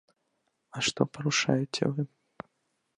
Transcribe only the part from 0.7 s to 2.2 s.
А што парушаеце вы?